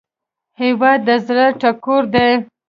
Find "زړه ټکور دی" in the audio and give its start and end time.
1.27-2.29